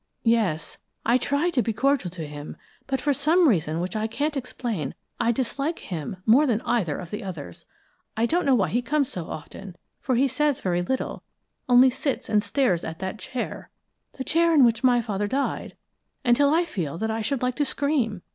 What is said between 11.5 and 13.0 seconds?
only sits and stares at